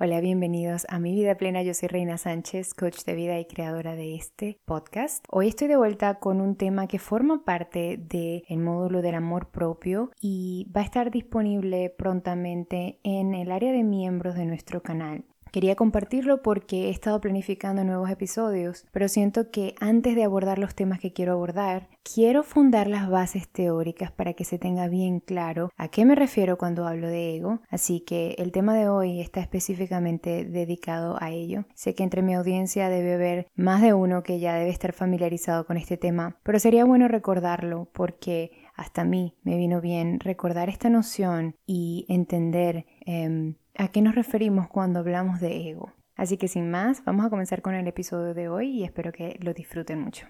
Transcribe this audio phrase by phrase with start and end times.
[0.00, 1.60] Hola, bienvenidos a Mi Vida Plena.
[1.64, 5.24] Yo soy Reina Sánchez, coach de vida y creadora de este podcast.
[5.28, 10.12] Hoy estoy de vuelta con un tema que forma parte del módulo del amor propio
[10.20, 15.24] y va a estar disponible prontamente en el área de miembros de nuestro canal.
[15.52, 20.74] Quería compartirlo porque he estado planificando nuevos episodios, pero siento que antes de abordar los
[20.74, 25.70] temas que quiero abordar, quiero fundar las bases teóricas para que se tenga bien claro
[25.76, 29.40] a qué me refiero cuando hablo de ego, así que el tema de hoy está
[29.40, 31.64] específicamente dedicado a ello.
[31.74, 35.66] Sé que entre mi audiencia debe haber más de uno que ya debe estar familiarizado
[35.66, 40.68] con este tema, pero sería bueno recordarlo porque hasta a mí me vino bien recordar
[40.68, 45.92] esta noción y entender em, a qué nos referimos cuando hablamos de ego.
[46.14, 49.38] Así que sin más, vamos a comenzar con el episodio de hoy y espero que
[49.40, 50.26] lo disfruten mucho.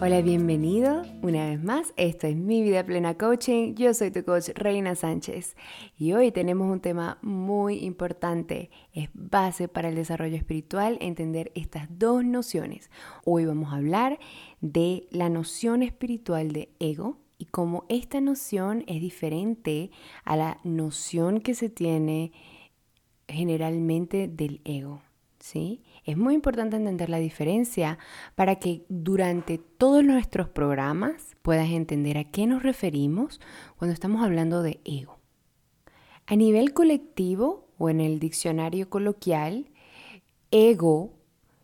[0.00, 1.92] Hola, bienvenido una vez más.
[1.96, 3.74] Esto es Mi Vida Plena Coaching.
[3.74, 5.56] Yo soy tu coach Reina Sánchez
[5.98, 8.70] y hoy tenemos un tema muy importante.
[8.92, 12.90] Es base para el desarrollo espiritual entender estas dos nociones.
[13.24, 14.20] Hoy vamos a hablar
[14.60, 19.90] de la noción espiritual de ego y cómo esta noción es diferente
[20.24, 22.30] a la noción que se tiene
[23.26, 25.02] generalmente del ego.
[25.40, 25.82] ¿Sí?
[26.08, 27.98] Es muy importante entender la diferencia
[28.34, 33.42] para que durante todos nuestros programas puedas entender a qué nos referimos
[33.76, 35.18] cuando estamos hablando de ego.
[36.26, 39.66] A nivel colectivo o en el diccionario coloquial,
[40.50, 41.12] ego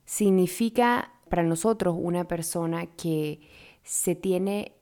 [0.04, 3.40] significa para nosotros una persona que
[3.82, 4.72] se tiene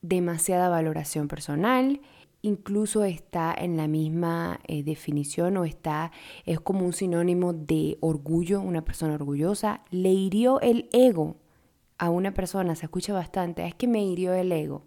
[0.00, 2.00] demasiada valoración personal,
[2.42, 6.12] incluso está en la misma eh, definición o está,
[6.44, 11.36] es como un sinónimo de orgullo, una persona orgullosa, le hirió el ego
[11.98, 14.82] a una persona, se escucha bastante, es que me hirió el ego.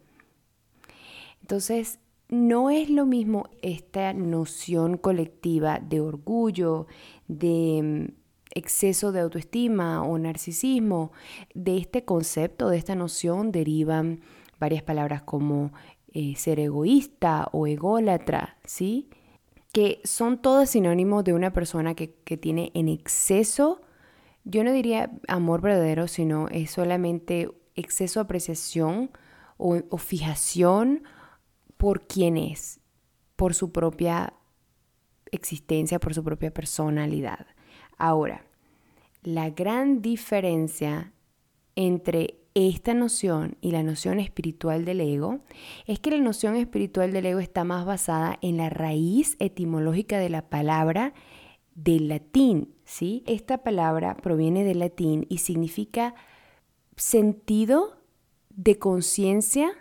[1.41, 6.87] Entonces, no es lo mismo esta noción colectiva de orgullo,
[7.27, 8.13] de mm,
[8.55, 11.11] exceso de autoestima o narcisismo.
[11.53, 14.21] De este concepto, de esta noción derivan
[14.59, 15.71] varias palabras como
[16.17, 19.09] eh, ser egoísta o ególatra, ¿sí?
[19.73, 23.81] Que son todos sinónimos de una persona que, tiene en exceso,
[24.45, 29.11] yo no diría amor verdadero, sino es solamente exceso de apreciación
[29.57, 31.03] o, o fijación
[31.75, 32.79] por quién es,
[33.35, 34.35] por su propia
[35.31, 37.45] existencia, por su propia personalidad.
[37.97, 38.45] Ahora,
[39.21, 41.11] la gran diferencia
[41.75, 45.41] entre esta noción y la noción espiritual del ego
[45.85, 50.29] es que la noción espiritual del ego está más basada en la raíz etimológica de
[50.29, 51.13] la palabra
[51.75, 53.23] del latín, ¿sí?
[53.27, 56.15] Esta palabra proviene del latín y significa
[56.95, 57.97] sentido
[58.49, 59.73] de conciencia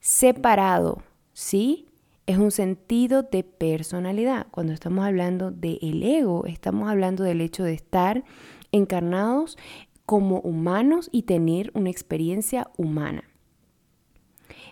[0.00, 1.86] separado, ¿sí?
[2.26, 4.48] Es un sentido de personalidad.
[4.50, 8.24] Cuando estamos hablando del ego, estamos hablando del hecho de estar
[8.72, 9.56] encarnados
[10.08, 13.24] como humanos y tener una experiencia humana.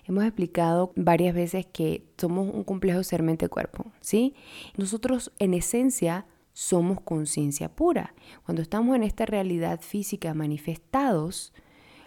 [0.06, 4.34] Hemos explicado varias veces que somos un complejo ser mente cuerpo, ¿sí?
[4.78, 6.24] Nosotros en esencia
[6.54, 8.14] somos conciencia pura.
[8.46, 11.52] Cuando estamos en esta realidad física manifestados,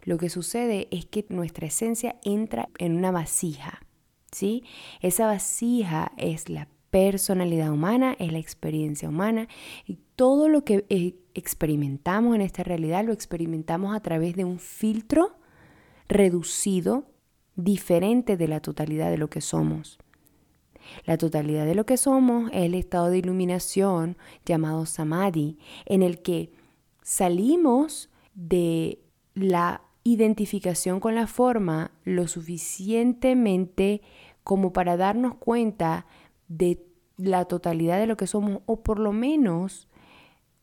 [0.05, 3.85] lo que sucede es que nuestra esencia entra en una vasija,
[4.31, 4.63] ¿sí?
[5.01, 9.47] Esa vasija es la personalidad humana, es la experiencia humana
[10.19, 15.37] todo lo que eh, experimentamos en esta realidad lo experimentamos a través de un filtro
[16.09, 17.05] reducido,
[17.55, 19.97] diferente de la totalidad de lo que somos.
[21.05, 26.21] La totalidad de lo que somos es el estado de iluminación llamado samadhi, en el
[26.21, 26.51] que
[27.01, 28.99] salimos de
[29.35, 34.01] la identificación con la forma lo suficientemente
[34.43, 36.05] como para darnos cuenta
[36.49, 39.88] de la totalidad de lo que somos o por lo menos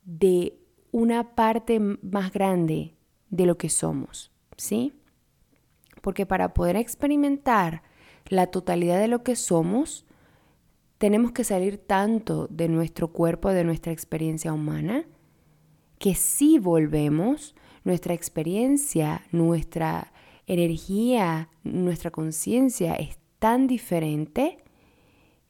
[0.06, 0.58] de
[0.92, 2.94] una parte más grande
[3.28, 4.94] de lo que somos, ¿sí?
[6.00, 7.82] Porque para poder experimentar
[8.28, 10.06] la totalidad de lo que somos,
[10.98, 15.04] tenemos que salir tanto de nuestro cuerpo, de nuestra experiencia humana,
[15.98, 17.54] que si volvemos,
[17.84, 20.12] nuestra experiencia, nuestra
[20.46, 24.58] energía, nuestra conciencia es tan diferente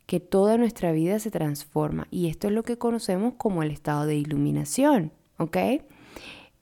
[0.06, 2.06] que toda nuestra vida se transforma.
[2.10, 5.56] Y esto es lo que conocemos como el estado de iluminación, ¿ok?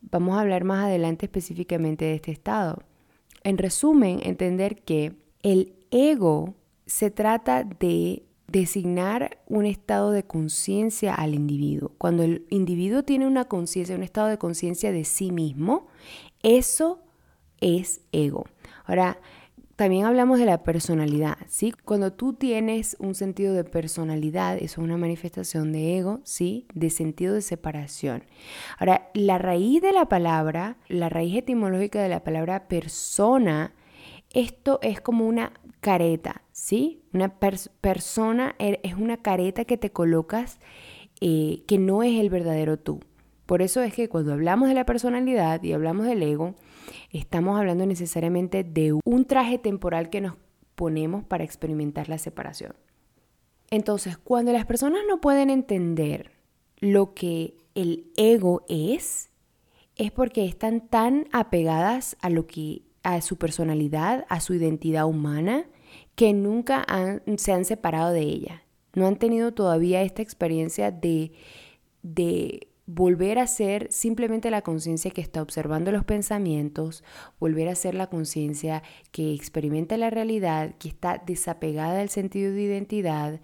[0.00, 2.82] Vamos a hablar más adelante específicamente de este estado.
[3.42, 6.54] En resumen, entender que el ego
[6.86, 11.92] se trata de designar un estado de conciencia al individuo.
[11.98, 15.88] Cuando el individuo tiene una conciencia, un estado de conciencia de sí mismo,
[16.42, 17.02] eso
[17.60, 18.44] es ego.
[18.84, 19.18] Ahora,
[19.76, 21.72] también hablamos de la personalidad, ¿sí?
[21.84, 26.66] Cuando tú tienes un sentido de personalidad, eso es una manifestación de ego, ¿sí?
[26.74, 28.24] De sentido de separación.
[28.78, 33.74] Ahora, la raíz de la palabra, la raíz etimológica de la palabra persona,
[34.32, 37.02] esto es como una careta, ¿sí?
[37.12, 40.60] Una persona er, es una careta que te colocas
[41.20, 43.00] eh, que no es el verdadero tú.
[43.46, 46.54] Por eso es que cuando hablamos de la personalidad y hablamos del ego,
[47.18, 50.34] estamos hablando necesariamente de un traje temporal que nos
[50.74, 52.74] ponemos para experimentar la separación.
[53.70, 56.32] Entonces, cuando las personas no pueden entender
[56.78, 59.30] lo que el ego es,
[59.96, 65.66] es porque están tan apegadas a lo que a su personalidad, a su identidad humana,
[66.14, 66.84] que nunca
[67.36, 68.62] se han separado de ella.
[68.94, 71.32] No han tenido todavía esta experiencia de,
[72.02, 77.02] de volver a ser simplemente la conciencia que está observando los pensamientos,
[77.40, 82.62] volver a ser la conciencia que experimenta la realidad, que está desapegada del sentido de
[82.62, 83.40] identidad,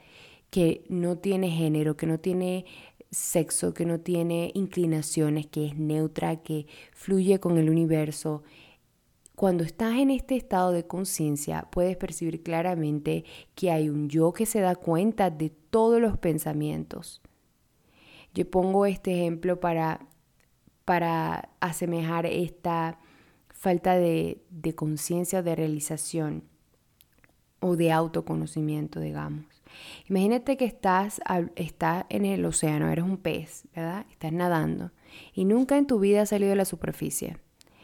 [0.51, 2.67] que no tiene género, que no tiene
[3.11, 8.43] sexo, que no tiene inclinaciones, que es neutra, que fluye con el universo.
[9.37, 14.45] Cuando estás en este estado de conciencia, puedes percibir claramente que hay un yo que
[14.45, 17.23] se da cuenta de todos los pensamientos
[18.35, 20.07] yo pongo este ejemplo para,
[20.85, 22.99] para asemejar esta
[23.49, 26.45] falta de, de conciencia, de realización
[27.61, 29.45] o de autoconocimiento, digamos.
[30.09, 31.21] Imagínate que estás,
[31.57, 34.07] estás en el océano, eres un pez, ¿verdad?
[34.11, 34.91] Estás nadando
[35.35, 37.39] y nunca en tu vida has salido de la superficie.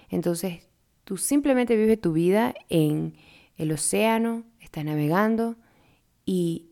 [0.09, 0.69] Entonces,
[1.05, 3.15] tú simplemente vives tu vida en
[3.57, 5.57] el océano, estás navegando
[6.25, 6.71] y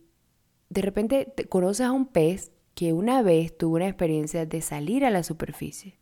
[0.68, 5.04] de repente te conoces a un pez que una vez tuvo una experiencia de salir
[5.04, 5.96] a la superficie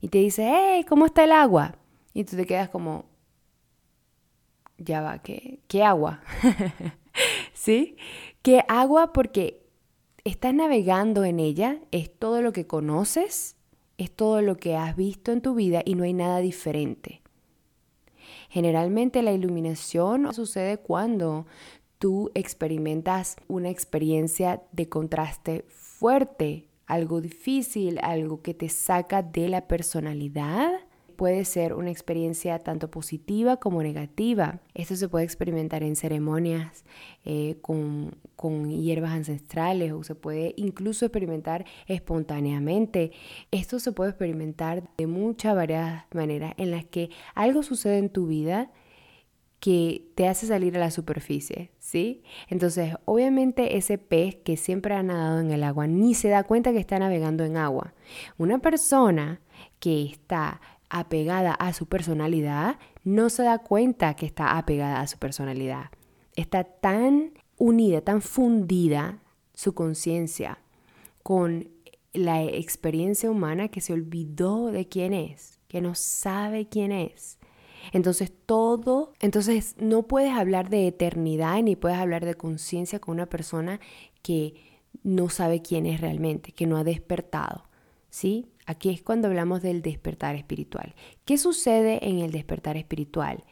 [0.00, 1.76] y te dice, hey, ¿cómo está el agua?
[2.12, 3.06] Y tú te quedas como,
[4.78, 6.22] ya va, ¿qué, qué agua?
[7.54, 7.96] ¿Sí?
[8.42, 9.12] ¿Qué agua?
[9.12, 9.62] Porque
[10.24, 13.56] estás navegando en ella, es todo lo que conoces,
[13.96, 17.22] es todo lo que has visto en tu vida y no hay nada diferente.
[18.50, 21.46] Generalmente la iluminación sucede cuando
[21.98, 25.64] tú experimentas una experiencia de contraste
[26.86, 30.72] algo difícil, algo que te saca de la personalidad.
[31.16, 34.60] Puede ser una experiencia tanto positiva como negativa.
[34.74, 36.84] Esto se puede experimentar en ceremonias
[37.24, 43.12] eh, con, con hierbas ancestrales o se puede incluso experimentar espontáneamente.
[43.52, 48.26] Esto se puede experimentar de muchas varias maneras en las que algo sucede en tu
[48.26, 48.72] vida
[49.62, 52.24] que te hace salir a la superficie, ¿sí?
[52.48, 56.72] Entonces, obviamente ese pez que siempre ha nadado en el agua ni se da cuenta
[56.72, 57.94] que está navegando en agua.
[58.38, 59.40] Una persona
[59.78, 60.60] que está
[60.90, 65.90] apegada a su personalidad no se da cuenta que está apegada a su personalidad.
[66.34, 69.20] Está tan unida, tan fundida
[69.54, 70.58] su conciencia
[71.22, 71.68] con
[72.12, 77.38] la experiencia humana que se olvidó de quién es, que no sabe quién es.
[77.92, 83.26] Entonces todo, entonces no puedes hablar de eternidad ni puedes hablar de conciencia con una
[83.26, 83.80] persona
[84.22, 84.54] que
[85.02, 87.64] no sabe quién es realmente, que no ha despertado.
[88.10, 88.46] ¿Sí?
[88.66, 90.94] Aquí es cuando hablamos del despertar espiritual.
[91.24, 93.42] ¿Qué sucede en el despertar espiritual?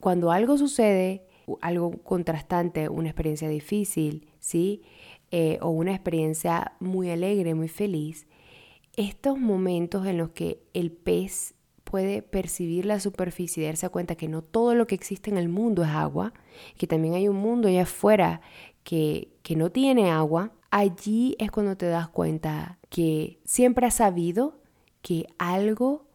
[0.00, 1.24] Cuando algo sucede,
[1.60, 4.82] algo contrastante, una experiencia difícil, ¿sí?
[5.30, 8.26] Eh, o una experiencia muy alegre, muy feliz,
[8.96, 11.54] estos momentos en los que el pez
[11.90, 15.48] puede percibir la superficie y darse cuenta que no todo lo que existe en el
[15.48, 16.32] mundo es agua,
[16.78, 18.40] que también hay un mundo allá afuera
[18.84, 24.60] que, que no tiene agua, allí es cuando te das cuenta que siempre has sabido
[25.02, 26.06] que algo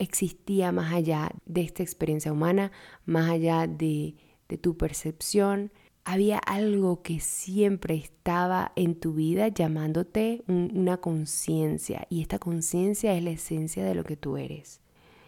[0.00, 2.72] existía más allá de esta experiencia humana,
[3.04, 4.16] más allá de,
[4.48, 5.70] de tu percepción.
[6.04, 13.22] Había algo que siempre estaba en tu vida llamándote una conciencia y esta conciencia es
[13.22, 14.80] la esencia de lo que tú eres.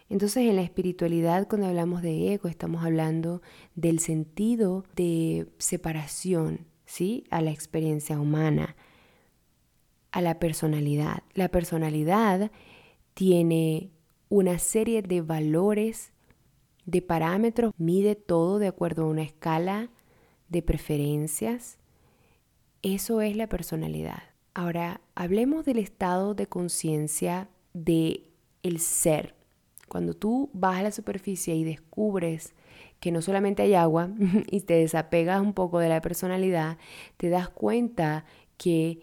[0.09, 3.41] Entonces en la espiritualidad cuando hablamos de ego estamos hablando
[3.75, 7.23] del sentido de separación, ¿sí?
[7.29, 8.75] A la experiencia humana,
[10.11, 11.23] a la personalidad.
[11.33, 12.51] La personalidad
[13.13, 13.91] tiene
[14.29, 16.11] una serie de valores,
[16.85, 19.89] de parámetros, mide todo de acuerdo a una escala
[20.53, 21.77] de preferencias.
[22.81, 24.23] Eso es la personalidad.
[24.53, 28.29] Ahora, hablemos del estado de conciencia de
[28.61, 29.35] el ser,
[29.89, 32.53] cuando tú vas a la superficie y descubres
[32.99, 34.09] que no solamente hay agua
[34.49, 36.77] y te desapegas un poco de la personalidad,
[37.17, 38.25] te das cuenta
[38.57, 39.01] que,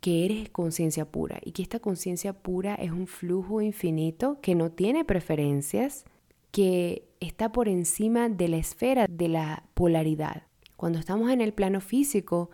[0.00, 4.70] que eres conciencia pura y que esta conciencia pura es un flujo infinito que no
[4.70, 6.04] tiene preferencias,
[6.52, 10.49] que está por encima de la esfera de la polaridad.
[10.80, 12.48] Cuando estamos en el plano físico,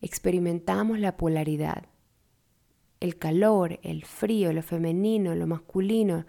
[0.00, 1.84] experimentamos la polaridad.
[3.00, 6.24] El calor, el frío, lo femenino, lo masculino,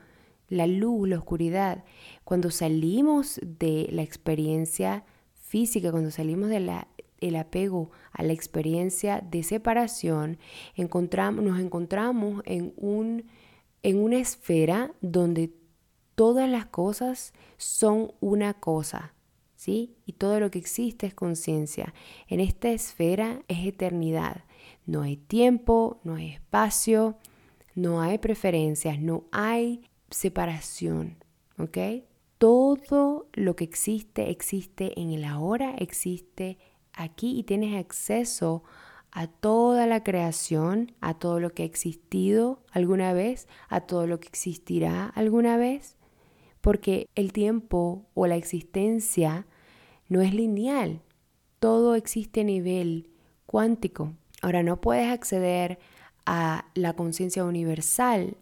[0.50, 1.86] la luz, la oscuridad.
[2.26, 10.40] Cuando salimos de la experiencia física, cuando salimos del apego a la experiencia de separación,
[10.76, 13.24] encontramos, nos encontramos en, un,
[13.84, 15.54] en una esfera donde
[16.14, 19.14] todas las cosas son una cosa,
[19.58, 19.98] ¿sí?
[20.06, 21.94] Y todo lo que existe es conciencia.
[22.30, 24.46] En esta esfera es eternidad.
[24.86, 27.18] No hay tiempo, no hay espacio,
[27.76, 31.18] no hay preferencias, no hay separación,
[31.58, 32.06] ¿ok?
[32.38, 36.58] Todo lo que existe existe en el ahora, existe
[36.94, 38.64] aquí y tienes acceso
[39.12, 44.20] a toda la creación, a todo lo que ha existido alguna vez, a todo lo
[44.20, 45.97] que existirá alguna vez
[46.62, 49.48] porque el tiempo o la existencia
[50.10, 51.02] no es lineal,
[51.60, 53.10] todo existe a nivel
[53.46, 54.14] cuántico.
[54.42, 55.80] Ahora no puedes acceder
[56.26, 58.38] a la conciencia universal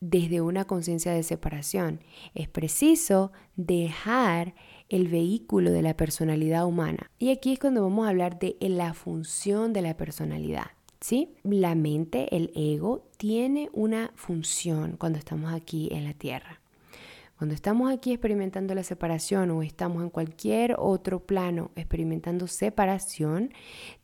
[0.00, 2.00] desde una conciencia de separación.
[2.34, 4.54] Es preciso dejar
[4.88, 7.10] el vehículo de la personalidad humana.
[7.18, 10.66] Y aquí es cuando vamos a hablar de la función de la personalidad.
[11.00, 11.34] ¿Sí?
[11.44, 16.60] La mente, el ego, tiene una función cuando estamos aquí en la Tierra.
[17.38, 23.52] Cuando estamos aquí experimentando la separación o estamos en cualquier otro plano experimentando separación,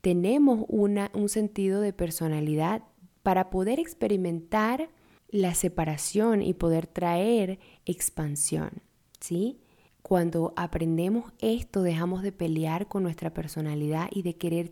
[0.02, 2.82] tenemos una, un sentido de personalidad
[3.22, 4.90] para poder experimentar
[5.30, 8.82] la separación y poder traer expansión,
[9.18, 9.60] ¿sí?
[10.02, 14.70] Cuando aprendemos esto, dejamos de pelear con nuestra personalidad y de querer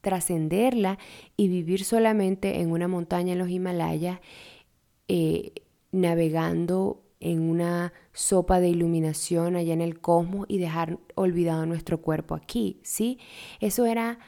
[0.00, 0.98] trascenderla
[1.36, 4.18] y vivir solamente en una montaña en los Himalayas,
[5.06, 5.52] eh,
[5.92, 12.34] navegando en una sopa de iluminación allá en el cosmos y dejar olvidado nuestro cuerpo
[12.34, 13.18] aquí, ¿sí?
[13.60, 14.18] Eso era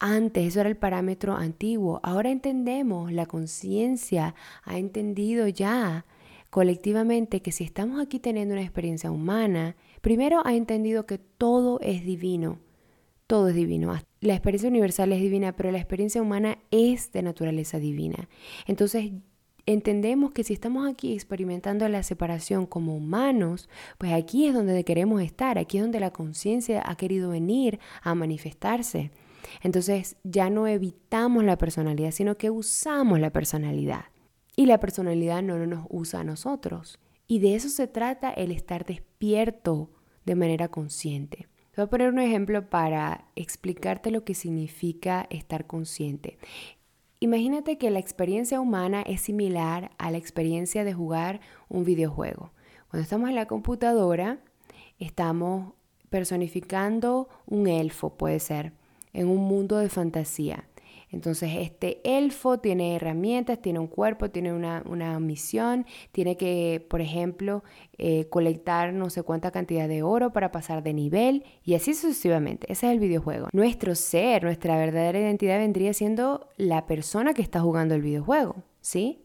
[0.00, 2.00] antes, eso era el parámetro antiguo.
[2.02, 6.06] Ahora entendemos, la conciencia ha entendido ya
[6.50, 12.04] colectivamente que si estamos aquí teniendo una experiencia humana, primero ha entendido que todo es
[12.04, 12.58] divino,
[13.28, 13.96] todo es divino.
[14.20, 18.28] La experiencia universal es divina, pero la experiencia humana es de naturaleza divina.
[18.66, 19.12] Entonces
[19.66, 23.68] entendemos que si estamos aquí experimentando la separación como humanos,
[23.98, 28.14] pues aquí es donde queremos estar, aquí es donde la conciencia ha querido venir a
[28.14, 29.10] manifestarse.
[29.62, 34.06] Entonces ya no evitamos la personalidad, sino que usamos la personalidad.
[34.56, 37.00] Y la personalidad no nos usa a nosotros.
[37.26, 39.90] Y de eso se trata el estar despierto
[40.24, 41.48] de manera consciente.
[41.74, 46.38] Te voy a poner un ejemplo para explicarte lo que significa estar consciente.
[47.20, 52.52] Imagínate que la experiencia humana es similar a la experiencia de jugar un videojuego.
[52.88, 54.38] Cuando estamos en la computadora,
[54.98, 55.72] estamos
[56.10, 58.72] personificando un elfo, puede ser,
[59.12, 60.68] en un mundo de fantasía.
[61.14, 67.62] Entonces, este elfo tiene herramientas, tiene un cuerpo, tiene una, misión, tiene que, por ejemplo,
[67.98, 72.66] eh, colectar no sé cuánta cantidad de oro para pasar de nivel y así sucesivamente.
[72.70, 73.48] Ese es el videojuego.
[73.52, 79.20] Nuestro ser, nuestra verdadera identidad vendría siendo la persona que está jugando el videojuego, ¿sí?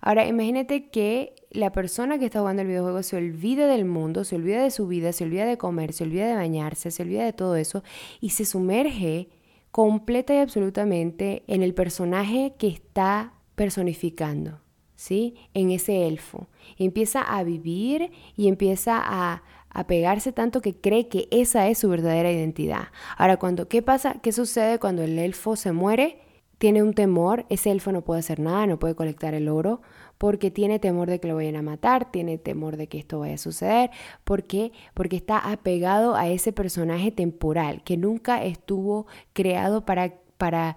[0.00, 4.36] Ahora, imagínate que la persona que está jugando el videojuego se olvida del mundo, se
[4.36, 7.32] olvida de su vida, se olvida de comer, se olvida de bañarse, se olvida de
[7.32, 7.82] todo eso
[8.20, 9.28] y se sumerge
[9.70, 14.60] completa y absolutamente en el personaje que está personificando,
[14.96, 15.34] ¿sí?
[15.54, 16.48] En ese elfo.
[16.78, 21.88] empieza a vivir y empieza a, a pegarse tanto que cree que esa es su
[21.88, 22.88] verdadera identidad.
[23.16, 24.20] Ahora, cuando, ¿qué pasa?
[24.22, 26.27] ¿Qué sucede cuando el elfo se muere?
[26.58, 29.80] Tiene un temor, ese elfo no puede hacer nada, no puede colectar el oro,
[30.18, 33.34] porque tiene temor de que lo vayan a matar, tiene temor de que esto vaya
[33.34, 33.90] a suceder.
[34.24, 34.72] ¿Por qué?
[34.92, 40.76] Porque está apegado a ese personaje temporal que nunca estuvo creado para, para,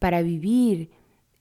[0.00, 0.90] para vivir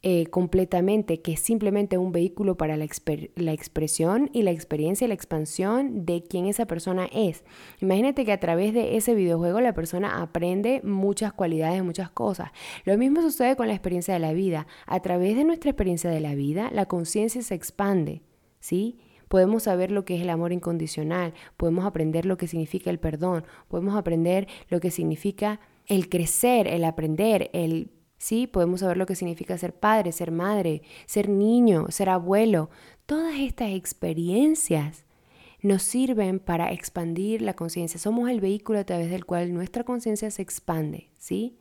[0.02, 2.88] eh, completamente, que es simplemente un vehículo para la,
[3.36, 7.44] la, expresión y la experiencia y la expansión de quién esa persona es.
[7.82, 12.52] Imagínate que a través de ese videojuego la persona aprende muchas cualidades, muchas cosas.
[12.86, 14.68] Lo mismo sucede con la experiencia de la vida.
[14.86, 18.22] A través de nuestra experiencia de la vida, la conciencia se expande,
[18.62, 19.00] ¿sí?
[19.28, 23.44] Podemos saber lo que es el amor incondicional, podemos aprender lo que significa el perdón,
[23.68, 29.16] podemos aprender lo que significa el crecer, el aprender, el Sí, podemos saber lo que
[29.16, 32.70] significa ser padre, ser madre, ser niño, ser abuelo.
[33.08, 35.06] Todas estas experiencias
[35.64, 38.00] nos sirven para expandir la conciencia.
[38.00, 41.58] Somos el vehículo a través del cual nuestra conciencia se expande, ¿sí?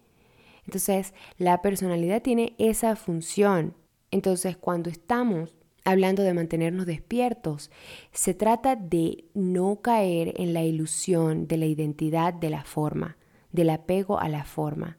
[0.66, 3.74] Entonces, la personalidad tiene esa función.
[4.10, 5.54] Entonces, cuando estamos
[5.88, 7.70] hablando de mantenernos despiertos.
[8.12, 13.16] Se trata de no caer en la ilusión de la identidad de la forma,
[13.52, 14.97] del apego a la forma.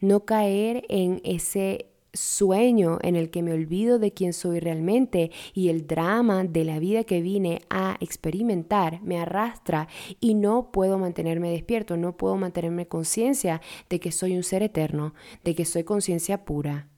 [0.00, 5.68] No caer en ese sueño en el que me olvido de quién soy realmente y
[5.68, 9.88] el drama de la vida que vine a experimentar me arrastra
[10.20, 15.14] y no puedo mantenerme despierto, no puedo mantenerme conciencia de que soy un ser eterno,
[15.44, 16.88] de que soy conciencia pura.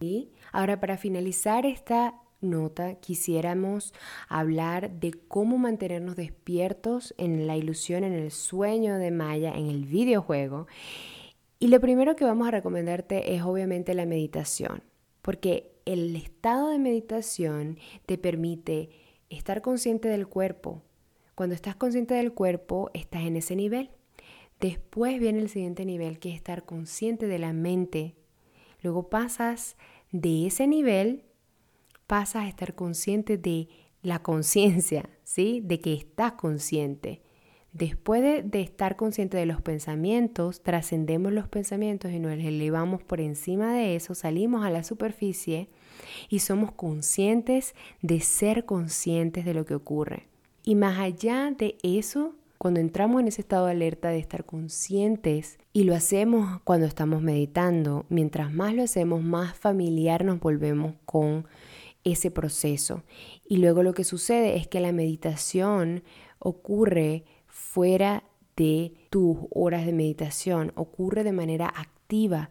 [0.00, 3.94] Y ahora para finalizar esta nota quisiéramos
[4.28, 9.86] hablar de cómo mantenernos despiertos en la ilusión, en el sueño de Maya, en el
[9.86, 10.66] videojuego
[11.58, 14.82] y lo primero que vamos a recomendarte es obviamente la meditación,
[15.22, 18.90] porque el estado de meditación te permite
[19.30, 20.82] estar consciente del cuerpo.
[21.34, 23.90] Cuando estás consciente del cuerpo, estás en ese nivel.
[24.60, 28.14] Después viene el siguiente nivel, que es estar consciente de la mente.
[28.82, 29.76] Luego pasas
[30.12, 31.24] de ese nivel,
[32.06, 33.68] pasas a estar consciente de
[34.02, 35.60] la conciencia, ¿sí?
[35.64, 37.23] De que estás consciente.
[37.74, 43.74] Después de, estar consciente de los pensamientos, trascendemos los pensamientos y nos elevamos por encima
[43.74, 45.68] de eso, salimos a la superficie
[46.28, 50.28] y somos conscientes de ser conscientes de lo que ocurre.
[50.62, 55.58] Y más allá de eso, cuando entramos en ese estado de alerta de estar conscientes
[55.72, 61.48] y lo hacemos cuando estamos meditando, mientras más lo hacemos, más familiar nos volvemos con
[62.04, 63.02] ese proceso.
[63.48, 66.04] Y luego lo que sucede es que la meditación
[66.38, 68.24] ocurre fuera
[68.56, 72.50] de tus horas de meditación, ocurre de manera activa.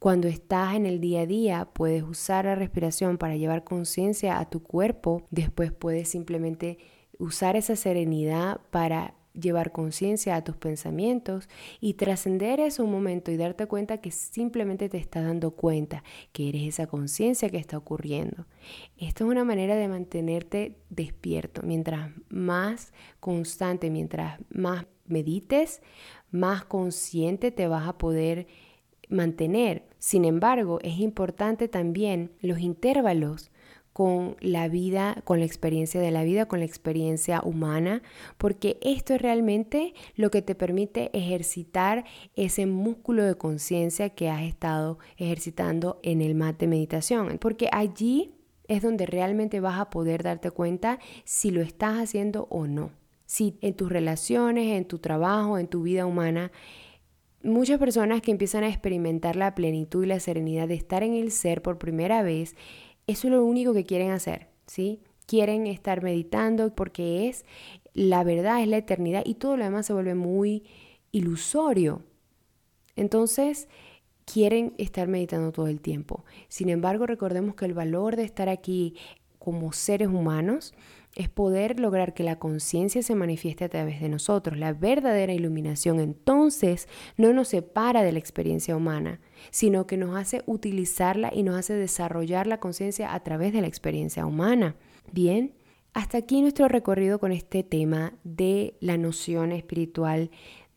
[0.00, 4.50] Cuando estás en el día a día, puedes usar la respiración para llevar conciencia a
[4.50, 6.78] tu cuerpo, después puedes simplemente
[7.20, 11.48] usar esa serenidad para llevar conciencia a tus pensamientos
[11.80, 16.48] y trascender eso un momento y darte cuenta que simplemente te estás dando cuenta que
[16.48, 18.46] eres esa conciencia que está ocurriendo.
[18.96, 21.62] Esto es una manera de mantenerte despierto.
[21.62, 25.82] Mientras más constante, mientras más medites,
[26.30, 28.46] más consciente te vas a poder
[29.08, 29.86] mantener.
[29.98, 33.51] Sin embargo, es importante también los intervalos
[33.92, 38.02] con la vida, con la experiencia de la vida, con la experiencia humana,
[38.38, 44.42] porque esto es realmente lo que te permite ejercitar ese músculo de conciencia que has
[44.42, 48.34] estado ejercitando en el mat de meditación, porque allí
[48.68, 52.90] es donde realmente vas a poder darte cuenta si lo estás haciendo o no.
[53.26, 56.52] Si en tus relaciones, en tu trabajo, en tu vida humana,
[57.42, 61.30] muchas personas que empiezan a experimentar la plenitud y la serenidad de estar en el
[61.30, 62.54] ser por primera vez,
[63.12, 65.00] eso es lo único que quieren hacer, ¿sí?
[65.26, 67.44] Quieren estar meditando porque es
[67.94, 70.64] la verdad, es la eternidad y todo lo demás se vuelve muy
[71.12, 72.02] ilusorio.
[72.96, 73.68] Entonces,
[74.24, 76.24] quieren estar meditando todo el tiempo.
[76.48, 78.96] Sin embargo, recordemos que el valor de estar aquí
[79.38, 80.72] como seres humanos
[81.14, 84.58] es poder lograr que la conciencia se manifieste a través de nosotros.
[84.58, 89.20] La verdadera iluminación entonces no nos separa de la experiencia humana,
[89.50, 93.66] sino que nos hace utilizarla y nos hace desarrollar la conciencia a través de la
[93.66, 94.76] experiencia humana.
[95.12, 95.54] Bien,
[95.94, 100.30] hasta aquí nuestro recorrido con este tema de la noción espiritual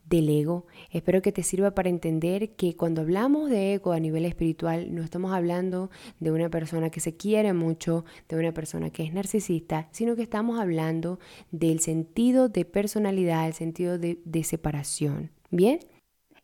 [0.06, 0.66] del ego.
[0.92, 5.04] Espero que te sirva para entender que cuando hablamos de ego a nivel espiritual no
[5.04, 5.90] estamos hablando
[6.20, 10.24] de una persona que se quiere mucho, de una persona que es narcisista, sino que
[10.24, 11.20] estamos hablando
[11.52, 15.32] del sentido de personalidad, el sentido de, de separación.
[15.50, 15.80] ¿Bien?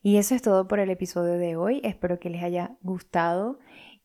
[0.04, 1.82] Y eso es todo por el episodio de hoy.
[1.84, 3.60] Espero que les haya gustado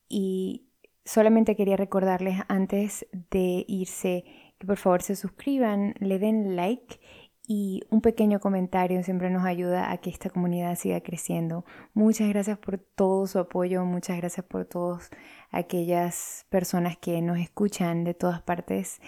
[0.09, 0.66] y
[1.05, 4.25] solamente quería recordarles antes de irse
[4.59, 6.99] que por favor se suscriban, le den like
[7.46, 11.64] y un pequeño comentario siempre nos ayuda a que esta comunidad siga creciendo.
[11.94, 15.11] Muchas gracias por todo su apoyo, muchas gracias por todas
[15.50, 19.00] aquellas personas que nos escuchan de todas partes.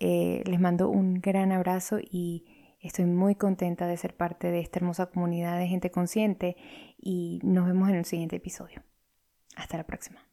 [0.00, 4.78] Eh, les mando un gran abrazo y estoy muy contenta de ser parte de esta
[4.78, 6.56] hermosa comunidad de gente consciente
[6.98, 8.82] y nos vemos en el siguiente episodio.
[9.54, 10.31] Hasta la próxima.